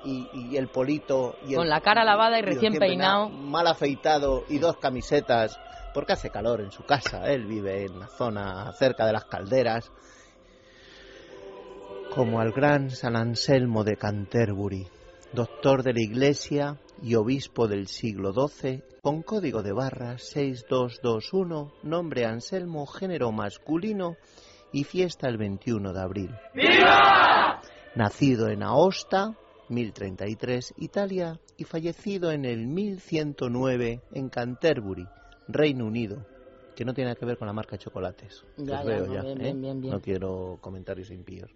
y, 0.07 0.29
y 0.53 0.57
el 0.57 0.69
polito. 0.69 1.35
Y 1.47 1.51
el- 1.53 1.57
Con 1.59 1.69
la 1.69 1.81
cara 1.81 2.05
lavada 2.05 2.39
y 2.39 2.43
recién 2.43 2.75
peinado. 2.79 3.29
Mal 3.29 3.67
afeitado 3.67 4.45
y 4.49 4.59
dos 4.59 4.77
camisetas, 4.79 5.59
porque 5.93 6.13
hace 6.13 6.31
calor 6.31 6.61
en 6.61 6.71
su 6.71 6.85
casa. 6.85 7.25
Él 7.31 7.45
vive 7.47 7.85
en 7.87 7.99
la 8.01 8.07
zona 8.09 8.73
cerca 8.73 9.05
de 9.07 9.13
las 9.13 9.25
calderas. 9.25 9.91
Como 12.15 12.41
al 12.41 12.53
gran 12.53 12.91
San 12.91 13.17
Anselmo 13.17 13.85
de 13.85 13.97
Canterbury, 13.97 14.87
doctor 15.33 15.83
de 15.83 15.93
la 15.93 16.01
Iglesia 16.01 16.79
y 17.03 17.15
obispo 17.15 17.69
del 17.69 17.89
siglo 17.89 18.33
XII, 18.33 18.83
con 19.03 19.23
código 19.23 19.63
de 19.63 19.73
barra 19.73 20.17
6221, 20.17 21.73
nombre 21.83 22.25
Anselmo, 22.25 22.87
género 22.87 23.33
masculino 23.33 24.17
y 24.73 24.85
fiesta 24.85 25.29
el 25.29 25.37
21 25.37 25.93
de 25.93 26.01
abril. 26.01 26.35
Nacido 27.95 28.49
en 28.49 28.63
Aosta, 28.63 29.35
1033, 29.69 30.75
Italia, 30.79 31.41
y 31.57 31.65
fallecido 31.65 32.31
en 32.31 32.45
el 32.45 32.67
1109 32.67 34.01
en 34.13 34.29
Canterbury, 34.29 35.07
Reino 35.49 35.87
Unido, 35.87 36.25
que 36.75 36.85
no 36.85 36.95
tiene 36.95 37.11
nada 37.11 37.19
que 37.19 37.27
ver 37.27 37.39
con 37.39 37.47
la 37.47 37.53
marca 37.53 37.73
de 37.73 37.85
chocolates. 37.85 38.45
Ya, 38.57 38.81
os 38.81 38.85
ya, 38.85 38.85
veo 38.85 39.07
no, 39.07 39.15
ya, 39.15 39.23
bien, 39.23 39.41
¿eh? 39.41 39.45
bien, 39.45 39.61
bien, 39.61 39.81
bien. 39.81 39.95
No 39.95 40.01
quiero 40.01 40.59
comentarios 40.61 41.11
impíos. 41.11 41.51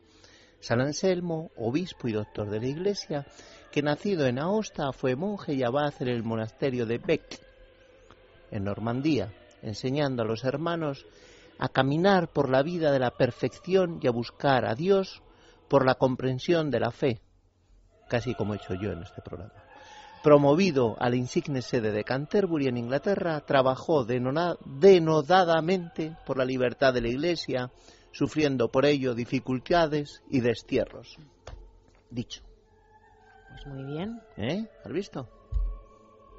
San 0.60 0.80
Anselmo, 0.80 1.50
obispo 1.56 2.08
y 2.08 2.12
doctor 2.12 2.50
de 2.50 2.60
la 2.60 2.66
Iglesia, 2.66 3.26
que 3.70 3.82
nacido 3.82 4.26
en 4.26 4.38
Aosta 4.38 4.92
fue 4.92 5.16
monje 5.16 5.54
y 5.54 5.62
abad 5.62 5.94
en 6.00 6.08
el 6.08 6.22
monasterio 6.22 6.84
de 6.84 6.98
Bec, 6.98 7.40
en 8.50 8.64
Normandía, 8.64 9.32
enseñando 9.62 10.22
a 10.22 10.26
los 10.26 10.44
hermanos 10.44 11.06
a 11.58 11.68
caminar 11.68 12.28
por 12.28 12.50
la 12.50 12.62
vida 12.62 12.90
de 12.92 12.98
la 12.98 13.12
perfección 13.12 14.00
y 14.02 14.06
a 14.06 14.12
buscar 14.12 14.64
a 14.66 14.74
Dios 14.74 15.22
por 15.68 15.86
la 15.86 15.94
comprensión 15.94 16.70
de 16.70 16.80
la 16.80 16.90
fe, 16.90 17.20
casi 18.10 18.34
como 18.34 18.52
he 18.52 18.58
hecho 18.58 18.74
yo 18.74 18.92
en 18.92 19.02
este 19.02 19.22
programa. 19.22 19.54
Promovido 20.22 20.96
a 21.00 21.08
la 21.08 21.16
insigne 21.16 21.62
sede 21.62 21.92
de 21.92 22.04
Canterbury 22.04 22.66
en 22.66 22.76
Inglaterra, 22.76 23.40
trabajó 23.40 24.04
denodadamente 24.04 26.14
por 26.26 26.36
la 26.36 26.44
libertad 26.44 26.92
de 26.92 27.00
la 27.00 27.08
Iglesia, 27.08 27.70
sufriendo 28.12 28.68
por 28.68 28.84
ello 28.84 29.14
dificultades 29.14 30.22
y 30.28 30.40
destierros. 30.40 31.16
Dicho, 32.10 32.42
Pues 33.48 33.66
muy 33.66 33.84
bien, 33.84 34.20
¿eh? 34.36 34.68
¿Has 34.84 34.92
visto? 34.92 35.39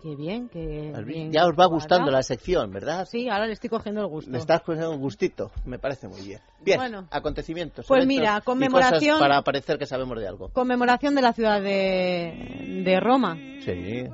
Qué 0.01 0.15
bien, 0.15 0.49
bien 0.53 1.31
Ya 1.31 1.45
os 1.47 1.53
va 1.57 1.65
gustando 1.67 2.11
la 2.11 2.23
sección, 2.23 2.71
¿verdad? 2.71 3.07
Sí, 3.09 3.29
ahora 3.29 3.47
le 3.47 3.53
estoy 3.53 3.69
cogiendo 3.69 4.01
el 4.01 4.07
gusto. 4.07 4.31
Me 4.31 4.37
estás 4.37 4.61
cogiendo 4.61 4.91
un 4.91 4.99
gustito, 4.99 5.51
me 5.65 5.79
parece 5.79 6.07
muy 6.07 6.21
bien. 6.21 6.39
Bien, 6.61 6.77
Bueno. 6.79 7.07
acontecimientos. 7.11 7.85
Pues 7.87 8.05
mira, 8.05 8.37
y 8.39 8.45
conmemoración- 8.45 9.13
cosas 9.15 9.19
para 9.27 9.41
parecer 9.43 9.77
que 9.77 9.85
sabemos 9.85 10.19
de 10.19 10.27
algo. 10.27 10.49
Conmemoración 10.49 11.15
de 11.15 11.21
la 11.21 11.33
ciudad 11.33 11.61
de, 11.61 12.81
de 12.85 12.99
Roma. 12.99 13.35
Sí. 13.63 14.05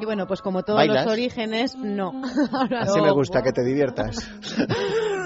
Y 0.00 0.04
bueno, 0.04 0.26
pues 0.26 0.42
como 0.42 0.62
todos 0.62 0.78
¿Bailas? 0.78 1.04
los 1.04 1.12
orígenes, 1.12 1.76
no. 1.76 2.22
Ahora 2.52 2.80
Así 2.80 2.98
no. 2.98 3.04
me 3.04 3.10
gusta 3.12 3.42
que 3.42 3.52
te 3.52 3.62
diviertas. 3.64 4.16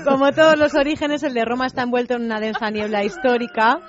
Como 0.06 0.32
todos 0.32 0.56
los 0.58 0.74
orígenes, 0.74 1.22
el 1.22 1.34
de 1.34 1.44
Roma 1.44 1.66
está 1.66 1.82
envuelto 1.82 2.14
en 2.14 2.24
una 2.24 2.40
densa 2.40 2.70
niebla 2.70 3.04
histórica. 3.04 3.80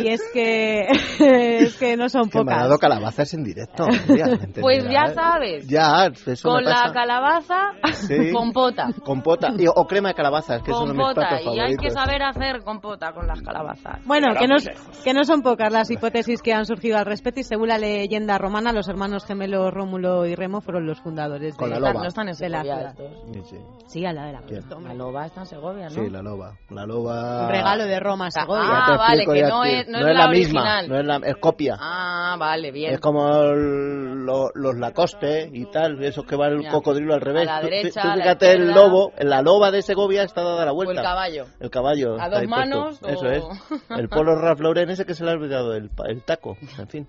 Y 0.00 0.08
es 0.08 0.20
que, 0.32 0.86
es 1.20 1.76
que 1.76 1.96
no 1.96 2.08
son 2.08 2.28
que 2.28 2.38
me 2.38 2.42
ha 2.42 2.44
pocas. 2.56 2.62
dado 2.64 2.78
calabazas 2.78 3.32
en 3.34 3.44
directo. 3.44 3.86
ya, 4.08 4.26
¿me 4.26 4.36
Pues 4.60 4.84
ya 4.90 5.06
sabes. 5.14 5.66
Ya, 5.68 6.06
eso 6.06 6.48
Con 6.48 6.64
me 6.64 6.70
pasa. 6.70 6.86
la 6.88 6.92
calabaza, 6.92 7.58
Sí. 7.94 8.30
compota. 8.34 8.88
Compota 9.04 9.48
y- 9.56 9.66
o 9.66 9.86
crema 9.86 10.08
de 10.08 10.14
calabazas, 10.14 10.62
que 10.62 10.70
es 10.70 10.76
uno 10.76 10.86
de 10.88 10.92
mis 10.94 11.02
Compota. 11.06 11.28
platos 11.28 11.54
Y 11.56 11.60
hay 11.60 11.76
que 11.76 11.90
saber 11.90 12.22
hacer 12.22 12.62
compota 12.62 13.12
con 13.12 13.26
las 13.26 13.40
calabazas. 13.42 14.00
Bueno, 14.04 14.34
que 14.38 14.46
no, 14.48 14.56
que 15.04 15.14
no 15.14 15.24
son 15.24 15.42
pocas 15.42 15.72
las 15.72 15.90
hipótesis 15.90 16.42
que 16.42 16.52
han 16.52 16.66
surgido 16.66 16.98
al 16.98 17.06
respecto 17.06 17.40
y 17.40 17.44
según 17.44 17.68
la 17.68 17.78
leyenda 17.78 18.38
romana, 18.38 18.72
los 18.72 18.88
hermanos 18.88 19.24
gemelos 19.24 19.72
Rómulo 19.72 20.26
y 20.26 20.34
Remo 20.34 20.60
fueron 20.60 20.86
los 20.86 21.00
fundadores 21.00 21.54
Con 21.56 21.70
de, 21.70 21.80
la 21.80 21.88
loba. 21.92 22.02
No 22.02 22.08
están 22.08 22.28
en 22.28 22.36
de 22.36 22.48
la 22.48 22.62
ciudad. 22.62 22.94
Sí, 23.32 23.40
sí. 23.50 23.56
Sí, 23.86 24.04
a 24.06 24.12
la 24.12 24.26
de 24.26 24.32
la. 24.32 24.42
La 24.82 24.94
loba 24.94 25.26
está 25.36 25.40
en 25.42 25.46
Segovia, 25.46 25.84
¿no? 25.88 25.90
Sí, 25.90 26.08
la 26.10 26.22
loba. 26.22 26.56
La 26.70 26.86
loba. 26.86 27.42
Un 27.44 27.50
regalo 27.50 27.84
de 27.84 28.00
Roma 28.00 28.26
a 28.28 28.30
Segovia. 28.30 28.62
Ya 28.62 28.78
Ah, 28.78 28.86
te 28.86 28.96
vale, 28.96 29.22
explico, 29.22 29.32
que 29.32 29.42
no 29.42 29.64
es- 29.64 29.88
no 29.88 29.98
es 29.98 30.04
la 30.04 30.12
la 30.14 30.28
original. 30.28 30.82
misma, 30.82 30.94
no 30.94 31.00
es 31.00 31.06
la, 31.06 31.28
es 31.28 31.36
copia. 31.36 31.76
Ah, 31.78 32.36
vale, 32.38 32.70
bien. 32.72 32.94
Es 32.94 33.00
como 33.00 33.28
el- 33.42 34.24
lo- 34.24 34.50
los 34.54 34.76
Lacoste 34.76 35.50
y 35.52 35.66
tal, 35.66 36.02
esos 36.02 36.24
que 36.24 36.36
va 36.36 36.48
el 36.48 36.62
Ya. 36.62 36.70
cocodrilo 36.70 37.14
al 37.14 37.20
revés. 37.20 37.48
A 37.48 37.56
la 37.56 37.60
Tú- 37.60 37.66
tú- 37.66 37.70
derecha, 37.74 38.02
tú 38.02 38.08
a 38.08 38.16
la 38.16 38.22
fíjate 38.22 38.52
el 38.52 38.72
lobo, 38.72 39.12
la 39.18 39.42
loba 39.42 39.70
de 39.70 39.82
Segovia 39.82 40.22
está 40.22 40.42
dada 40.42 40.64
la 40.64 40.72
O 40.72 40.74
vuelta. 40.74 40.94
el 41.00 41.02
caballo. 41.06 41.44
El 41.60 41.70
caballo. 41.70 42.16
A 42.20 42.28
dos 42.30 42.46
manos 42.46 43.02
o- 43.02 43.08
Eso 43.08 43.26
es. 43.30 43.44
El 43.90 44.08
polo 44.08 44.34
Ralph 44.36 44.60
Lauren 44.60 44.88
ese 44.90 45.04
que 45.04 45.14
se 45.14 45.24
le 45.24 45.30
ha 45.30 45.34
olvidado 45.34 45.74
el, 45.74 45.90
pa- 45.90 46.06
el 46.08 46.22
taco. 46.24 46.56
En 46.78 46.88
fin. 46.88 47.08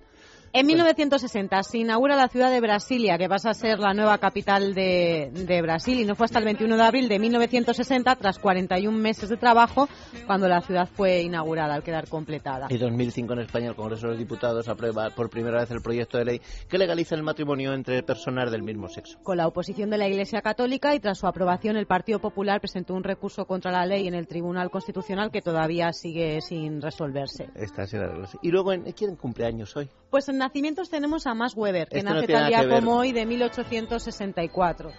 En 0.52 0.66
1960 0.66 1.62
se 1.62 1.78
inaugura 1.78 2.16
la 2.16 2.28
ciudad 2.28 2.50
de 2.50 2.60
Brasilia, 2.60 3.18
que 3.18 3.28
pasa 3.28 3.50
a 3.50 3.54
ser 3.54 3.78
la 3.78 3.92
nueva 3.92 4.16
capital 4.16 4.72
de, 4.74 5.30
de 5.32 5.62
Brasil, 5.62 6.00
y 6.00 6.06
no 6.06 6.14
fue 6.14 6.24
hasta 6.24 6.38
el 6.38 6.46
21 6.46 6.74
de 6.74 6.82
abril 6.82 7.08
de 7.08 7.18
1960, 7.18 8.16
tras 8.16 8.38
41 8.38 8.96
meses 8.96 9.28
de 9.28 9.36
trabajo, 9.36 9.88
cuando 10.26 10.48
la 10.48 10.62
ciudad 10.62 10.88
fue 10.90 11.20
inaugurada, 11.20 11.74
al 11.74 11.82
quedar 11.82 12.08
completada. 12.08 12.68
Y 12.70 12.78
2005 12.78 13.34
en 13.34 13.38
España 13.40 13.68
el 13.68 13.76
Congreso 13.76 14.06
de 14.06 14.12
los 14.12 14.18
Diputados 14.18 14.68
aprueba 14.68 15.10
por 15.10 15.28
primera 15.28 15.60
vez 15.60 15.70
el 15.70 15.82
proyecto 15.82 16.16
de 16.16 16.24
ley 16.24 16.40
que 16.66 16.78
legaliza 16.78 17.14
el 17.14 17.22
matrimonio 17.22 17.74
entre 17.74 18.02
personas 18.02 18.50
del 18.50 18.62
mismo 18.62 18.88
sexo. 18.88 19.18
Con 19.22 19.36
la 19.36 19.46
oposición 19.46 19.90
de 19.90 19.98
la 19.98 20.08
Iglesia 20.08 20.40
Católica 20.40 20.94
y 20.94 21.00
tras 21.00 21.18
su 21.18 21.26
aprobación, 21.26 21.76
el 21.76 21.86
Partido 21.86 22.20
Popular 22.20 22.60
presentó 22.60 22.94
un 22.94 23.04
recurso 23.04 23.44
contra 23.44 23.70
la 23.70 23.84
ley 23.84 24.08
en 24.08 24.14
el 24.14 24.26
Tribunal 24.26 24.70
Constitucional 24.70 25.30
que 25.30 25.42
todavía 25.42 25.92
sigue 25.92 26.40
sin 26.40 26.80
resolverse. 26.80 27.50
Esta 27.54 27.86
será 27.86 28.16
la. 28.16 28.28
Y 28.42 28.50
luego, 28.50 28.72
en, 28.72 28.84
¿quién 28.92 29.16
cumpleaños 29.16 29.76
hoy? 29.76 29.88
Pues 30.10 30.28
en 30.28 30.37
nacimientos 30.38 30.88
tenemos 30.90 31.26
a 31.26 31.34
Max 31.34 31.52
Weber, 31.56 31.88
que 31.88 31.98
Este 31.98 32.08
no 32.08 32.14
nace 32.14 32.26
tiene 32.26 32.40
tal 32.50 32.50
día 32.68 32.76
como 32.76 32.96
hoy 32.96 33.12
de 33.12 33.26
1864. 33.26 34.90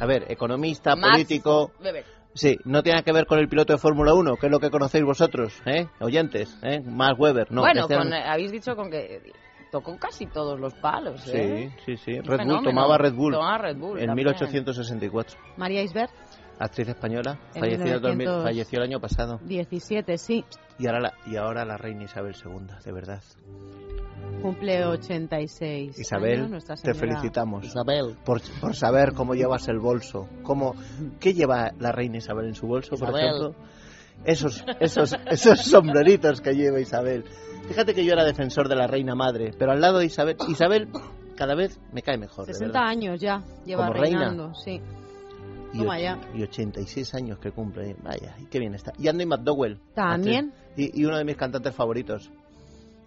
A 0.00 0.06
ver, 0.06 0.24
economista, 0.30 0.94
Max 0.96 1.12
político. 1.12 1.72
Weber. 1.82 2.04
Sí, 2.34 2.58
no 2.64 2.82
tiene 2.82 3.02
que 3.02 3.12
ver 3.12 3.26
con 3.26 3.38
el 3.38 3.48
piloto 3.48 3.72
de 3.72 3.78
Fórmula 3.78 4.12
1, 4.12 4.36
que 4.36 4.46
es 4.46 4.52
lo 4.52 4.60
que 4.60 4.70
conocéis 4.70 5.04
vosotros, 5.04 5.54
¿eh? 5.64 5.86
Oyentes, 6.00 6.54
¿eh? 6.62 6.80
Max 6.84 7.14
Weber, 7.18 7.50
no. 7.50 7.62
bueno, 7.62 7.82
este 7.82 7.96
con- 7.96 8.10
no- 8.10 8.16
eh, 8.16 8.22
habéis 8.26 8.52
dicho 8.52 8.76
con 8.76 8.90
que 8.90 9.22
tocó 9.72 9.96
casi 9.98 10.26
todos 10.26 10.60
los 10.60 10.74
palos, 10.74 11.22
Sí, 11.22 11.30
¿eh? 11.34 11.70
sí, 11.86 11.96
sí. 11.96 12.12
Un 12.18 12.24
Red 12.24 12.44
Bull, 12.46 12.62
tomaba 12.62 12.98
Red 12.98 13.14
Bull. 13.14 13.32
Tomaba 13.32 13.56
Red 13.58 13.76
Bull 13.78 13.98
En 14.00 14.06
también. 14.08 14.26
1864. 14.26 15.38
María 15.56 15.82
Isbert, 15.82 16.10
Actriz 16.58 16.88
española, 16.88 17.38
En 17.54 17.60
falleció, 17.60 17.86
en 17.96 18.02
2000 18.02 18.16
1900. 18.16 18.42
falleció 18.44 18.78
el 18.78 18.84
año 18.84 19.00
pasado. 19.00 19.40
17, 19.44 20.16
sí. 20.18 20.44
Y 20.78 20.86
ahora, 20.86 21.00
la, 21.00 21.12
y 21.26 21.36
ahora 21.36 21.64
la 21.64 21.76
reina 21.76 22.04
Isabel 22.04 22.34
II, 22.34 22.66
de 22.84 22.92
verdad. 22.92 23.22
Cumple 24.42 24.84
86 24.86 25.98
Isabel, 25.98 26.38
años, 26.40 26.50
Nuestra 26.50 26.76
te 26.76 26.94
felicitamos. 26.94 27.64
Isabel. 27.64 28.16
Por, 28.24 28.40
por 28.60 28.74
saber 28.74 29.12
cómo 29.12 29.34
llevas 29.34 29.68
el 29.68 29.78
bolso. 29.78 30.28
Cómo, 30.42 30.74
¿Qué 31.20 31.32
lleva 31.34 31.72
la 31.78 31.92
reina 31.92 32.18
Isabel 32.18 32.46
en 32.46 32.54
su 32.54 32.66
bolso, 32.66 32.96
por 32.96 33.08
Isabel. 33.10 33.24
ejemplo? 33.24 33.54
Esos, 34.24 34.64
esos, 34.80 35.14
esos 35.30 35.60
sombreritos 35.62 36.40
que 36.40 36.54
lleva 36.54 36.80
Isabel. 36.80 37.24
Fíjate 37.68 37.94
que 37.94 38.04
yo 38.04 38.12
era 38.12 38.24
defensor 38.24 38.68
de 38.68 38.76
la 38.76 38.86
reina 38.86 39.14
madre, 39.14 39.52
pero 39.58 39.72
al 39.72 39.80
lado 39.80 39.98
de 39.98 40.06
Isabel, 40.06 40.36
Isabel 40.48 40.88
cada 41.36 41.54
vez 41.54 41.78
me 41.92 42.02
cae 42.02 42.16
mejor. 42.16 42.46
de 42.46 42.52
60 42.54 42.72
verdad. 42.78 42.88
años 42.90 43.20
ya 43.20 43.42
lleva 43.64 43.88
Como 43.88 44.00
reina. 44.00 44.18
reinando, 44.20 44.54
sí. 44.54 44.80
Y, 45.72 45.78
Toma 45.78 45.94
och- 45.96 46.00
ya. 46.00 46.18
y 46.34 46.42
86 46.42 47.14
años 47.14 47.38
que 47.38 47.50
cumple. 47.50 47.96
Vaya, 48.02 48.34
y 48.40 48.46
qué 48.46 48.58
bien 48.58 48.74
está. 48.74 48.92
Y 48.98 49.08
Andy 49.08 49.26
McDowell. 49.26 49.78
También. 49.94 50.52
Y, 50.76 51.00
y 51.00 51.04
uno 51.04 51.16
de 51.18 51.24
mis 51.24 51.36
cantantes 51.36 51.74
favoritos. 51.74 52.30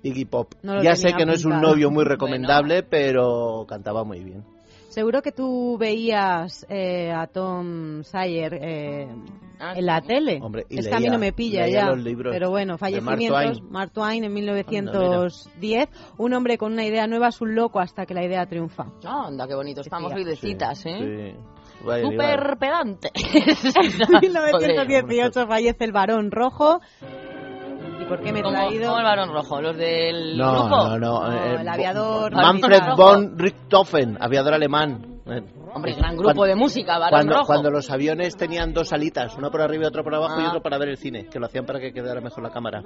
Iggy 0.03 0.25
Pop. 0.25 0.53
No 0.63 0.81
ya 0.81 0.95
sé 0.95 1.13
que 1.13 1.25
no 1.25 1.33
es 1.33 1.43
un 1.45 1.59
novio 1.61 1.91
muy 1.91 2.05
recomendable, 2.05 2.83
pero 2.83 3.65
cantaba 3.67 4.03
muy 4.03 4.23
bien. 4.23 4.43
Seguro 4.89 5.21
que 5.21 5.31
tú 5.31 5.77
veías 5.77 6.65
eh, 6.69 7.11
a 7.11 7.27
Tom 7.27 8.03
Sawyer 8.03 8.53
eh, 8.55 9.07
Ah, 9.61 9.73
en 9.75 9.85
la 9.85 9.99
tele. 10.01 10.39
Hombre, 10.41 10.65
y 10.69 10.79
es 10.79 10.87
que 10.87 10.93
a 10.95 10.99
mí 10.99 11.03
leía- 11.03 11.11
no 11.11 11.19
me 11.19 11.33
pilla 11.33 11.65
leía 11.65 11.93
ya. 11.93 12.31
pero 12.31 12.49
bueno, 12.49 12.77
fallecimientos. 12.77 13.57
Twain. 13.59 13.69
Mark 13.71 13.91
Twain 13.91 14.23
en 14.23 14.33
1910. 14.33 15.89
Un 16.17 16.33
hombre 16.33 16.57
con 16.57 16.71
una 16.71 16.85
idea 16.85 17.07
nueva 17.07 17.27
es 17.27 17.41
un 17.41 17.55
loco 17.55 17.81
hasta 17.81 18.05
que 18.05 18.13
la 18.13 18.23
idea 18.23 18.45
triunfa. 18.45 18.85
Ah, 19.03 19.25
anda, 19.27 19.45
qué 19.47 19.55
bonito. 19.55 19.81
Estamos 19.81 20.13
hoy 20.13 20.23
de 20.23 20.37
citas, 20.37 20.85
¿eh? 20.85 21.33
Sí. 21.35 21.39
Iván. 21.81 22.57
pedante. 22.59 23.09
En 23.15 24.19
1918 24.21 25.47
fallece 25.47 25.83
el 25.85 25.91
varón 25.91 26.31
rojo. 26.31 26.81
¿Y 28.01 28.05
por 28.05 28.21
qué 28.21 28.31
me 28.33 28.39
he 28.39 28.43
¿Cómo, 28.43 28.55
traído? 28.55 28.87
cómo 28.87 28.97
el 28.99 29.03
varón 29.05 29.29
rojo? 29.33 29.61
¿Los 29.61 29.77
del 29.77 30.37
No, 30.37 30.51
grupo? 30.51 30.69
no, 30.69 30.97
no. 30.99 31.31
eh, 31.31 31.57
el 31.61 31.67
aviador. 31.67 32.31
Manfred 32.33 32.81
von 32.95 33.37
Richthofen, 33.37 34.17
aviador 34.19 34.53
alemán. 34.53 35.21
Eh, 35.25 35.41
Hombre, 35.73 35.93
gran 35.93 36.13
grupo 36.15 36.23
cuando- 36.33 36.43
de 36.45 36.55
música, 36.55 36.97
varón 36.97 37.11
Cuando, 37.11 37.33
rojo. 37.33 37.45
cuando 37.45 37.69
los 37.71 37.89
aviones 37.91 38.35
tenían 38.35 38.73
dos 38.73 38.91
alitas, 38.93 39.35
una 39.37 39.51
por 39.51 39.61
arriba 39.61 39.83
y 39.83 39.87
otra 39.87 40.01
por 40.03 40.15
abajo 40.15 40.39
y 40.41 40.43
Ah. 40.45 40.47
otro 40.49 40.61
para 40.61 40.77
ver 40.79 40.89
el 40.89 40.97
cine, 40.97 41.25
que 41.27 41.39
lo 41.39 41.45
hacían 41.45 41.65
para 41.65 41.79
que 41.79 41.93
quedara 41.93 42.19
mejor 42.21 42.41
la 42.43 42.49
cámara. 42.49 42.81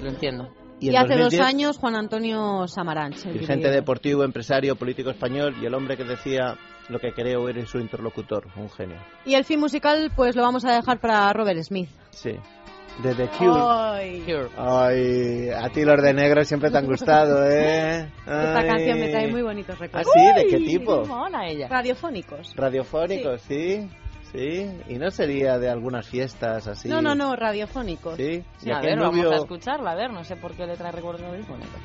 Lo 0.00 0.08
entiendo. 0.08 0.48
Y, 0.80 0.90
en 0.90 0.96
hace 0.96 1.14
dos 1.14 1.32
2010, 1.32 1.40
años 1.46 1.78
Juan 1.78 1.96
Antonio 1.96 2.66
Samaranch. 2.68 3.26
el 3.26 3.32
Dirigente 3.34 3.70
deportivo, 3.70 4.24
empresario, 4.24 4.76
político 4.76 5.10
español 5.10 5.54
y 5.60 5.66
el 5.66 5.74
hombre 5.74 5.96
que 5.96 6.04
decía 6.04 6.56
lo 6.88 6.98
que 6.98 7.12
creo 7.12 7.48
eres 7.48 7.68
su 7.68 7.78
interlocutor, 7.78 8.46
un 8.56 8.70
genio. 8.70 8.98
Y 9.24 9.34
el 9.34 9.44
fin 9.44 9.60
musical, 9.60 10.10
pues 10.14 10.36
lo 10.36 10.42
vamos 10.42 10.64
a 10.64 10.72
dejar 10.74 11.00
para 11.00 11.32
Robert 11.32 11.60
Smith. 11.62 11.88
Sí. 12.10 12.32
De 13.02 13.14
The 13.14 13.28
Cure. 13.28 13.60
Ay, 13.60 14.24
Ay, 14.56 15.50
a 15.50 15.68
ti 15.68 15.84
los 15.84 16.02
de 16.02 16.12
negro 16.12 16.44
siempre 16.44 16.70
te 16.70 16.78
han 16.78 16.86
gustado, 16.86 17.44
¿eh? 17.50 18.08
esta 18.20 18.58
Ay. 18.58 18.68
canción 18.68 18.98
me 18.98 19.08
trae 19.08 19.28
muy 19.28 19.42
bonitos 19.42 19.78
recuerdos. 19.78 20.12
¿Ah, 20.16 20.34
sí? 20.34 20.42
¿De 20.42 20.48
qué 20.48 20.64
tipo? 20.64 21.04
Mola 21.06 21.46
ella. 21.46 21.68
Radiofónicos. 21.68 22.54
Radiofónicos, 22.56 23.40
sí. 23.42 23.82
Sí. 23.82 23.90
Y 24.34 24.98
no 24.98 25.10
sería 25.10 25.58
de 25.58 25.70
algunas 25.70 26.06
fiestas 26.06 26.66
así. 26.66 26.88
No, 26.88 27.00
no, 27.00 27.14
no, 27.14 27.34
radiofónicos. 27.36 28.16
Sí. 28.16 28.44
Sí, 28.58 28.70
a 28.70 28.80
ver, 28.80 28.98
vamos 28.98 29.26
a 29.26 29.36
escucharla, 29.36 29.92
a 29.92 29.94
ver, 29.94 30.12
no 30.12 30.24
sé 30.24 30.36
por 30.36 30.54
qué 30.54 30.66
le 30.66 30.76
trae 30.76 30.92
recuerdos 30.92 31.22
radiofónicos. 31.22 31.80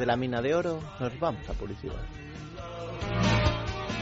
De 0.00 0.06
la 0.06 0.16
mina 0.16 0.40
de 0.42 0.54
oro, 0.54 0.80
nos 0.98 1.20
vamos 1.20 1.48
a 1.48 1.52
publicidad. 1.52 1.94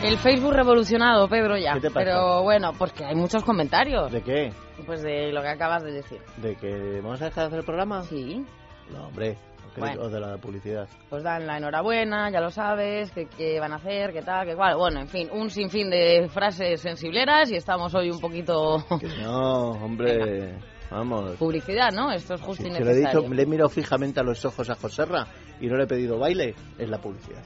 El 0.03 0.17
Facebook 0.19 0.53
revolucionado, 0.53 1.29
Pedro, 1.29 1.57
ya. 1.59 1.75
¿Qué 1.75 1.81
te 1.81 1.91
pasa? 1.91 2.05
Pero 2.05 2.43
bueno, 2.45 2.73
pues 2.79 2.93
que 2.93 3.05
hay 3.05 3.17
muchos 3.17 3.43
comentarios. 3.43 4.13
¿De 4.13 4.23
qué? 4.23 4.53
Pues 4.87 5.03
de 5.03 5.33
lo 5.33 5.43
que 5.43 5.49
acabas 5.49 5.83
de 5.83 5.91
decir. 5.93 6.21
¿De 6.37 6.55
que 6.55 7.01
vamos 7.03 7.21
a 7.21 7.27
dejar 7.27 7.43
de 7.43 7.47
hacer 7.49 7.59
el 7.59 7.65
programa? 7.65 8.03
Sí. 8.05 8.45
No, 8.93 9.09
hombre. 9.09 9.37
¿o 9.69 9.75
qué- 9.75 9.81
Bueno. 9.81 10.09
De 10.09 10.21
la 10.21 10.37
publicidad. 10.39 10.89
Pues 11.11 11.25
dan 11.25 11.49
la 11.49 11.57
enhorabuena, 11.59 12.31
ya 12.31 12.41
lo 12.41 12.51
sabes, 12.51 13.11
que, 13.11 13.27
que 13.27 13.59
van 13.59 13.73
a 13.73 13.77
hacer, 13.77 14.13
qué 14.13 14.23
tal, 14.23 14.47
qué 14.47 14.55
cual. 14.55 14.77
Bueno, 14.77 15.01
en 15.01 15.09
fin, 15.09 15.29
un 15.33 15.51
sinfín 15.51 15.91
de 15.91 16.29
frases 16.33 16.81
sensibleras 16.81 17.51
y 17.51 17.57
estamos 17.57 17.93
hoy 17.97 18.11
un 18.11 18.21
poquito... 18.21 18.79
No, 19.21 19.71
hombre. 19.73 20.55
Vamos. 20.91 21.37
Publicidad, 21.37 21.93
¿no? 21.93 22.11
Esto 22.11 22.35
es 22.35 22.41
justo 22.41 22.65
Se 22.65 22.81
lo 22.81 22.91
he 22.91 22.97
dicho, 22.97 23.21
le 23.29 23.43
he 23.43 23.47
mirado 23.47 23.69
fijamente 23.69 24.21
a 24.21 24.23
los 24.23 24.45
ojos 24.45 24.69
a 24.71 24.75
Joserra 24.75 25.27
y 25.61 25.67
no 25.67 25.77
le 25.77 25.85
he 25.85 25.87
pedido 25.87 26.19
baile. 26.19 26.55
Es 26.79 26.89
la 26.89 26.99
publicidad. 26.99 27.43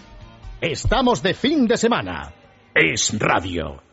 Estamos 0.60 1.22
de 1.22 1.34
fin 1.34 1.66
de 1.66 1.76
semana. 1.76 2.32
Es 2.74 3.18
radio. 3.18 3.91